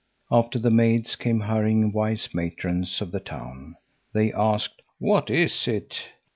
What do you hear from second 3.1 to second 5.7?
the town. They asked: "What is